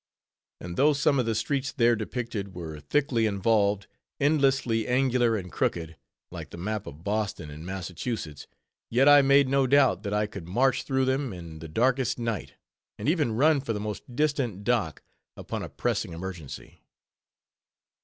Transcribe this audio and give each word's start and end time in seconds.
And 0.59 0.77
though 0.77 0.93
some 0.93 1.19
of 1.19 1.27
the 1.27 1.35
streets 1.35 1.71
there 1.71 1.95
depicted 1.95 2.55
were 2.55 2.79
thickly 2.79 3.27
involved, 3.27 3.85
endlessly 4.19 4.87
angular 4.87 5.37
and 5.37 5.51
crooked, 5.51 5.95
like 6.31 6.49
the 6.49 6.57
map 6.57 6.87
of 6.87 7.03
Boston, 7.03 7.51
in 7.51 7.63
Massachusetts, 7.63 8.47
yet, 8.89 9.07
I 9.07 9.21
made 9.21 9.47
no 9.47 9.67
doubt, 9.67 10.01
that 10.01 10.11
I 10.15 10.25
could 10.25 10.47
march 10.47 10.85
through 10.85 11.05
them 11.05 11.31
in 11.33 11.59
the 11.59 11.67
darkest 11.67 12.17
night, 12.17 12.55
and 12.97 13.07
even 13.07 13.33
run 13.35 13.61
for 13.61 13.73
the 13.73 13.79
most 13.79 14.15
distant 14.15 14.63
dock 14.63 15.03
upon 15.37 15.61
a 15.61 15.69
pressing 15.69 16.13
emergency. 16.13 16.81